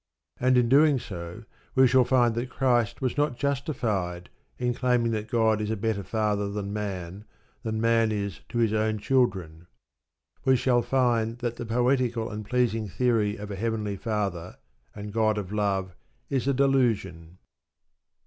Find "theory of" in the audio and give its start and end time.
12.87-13.51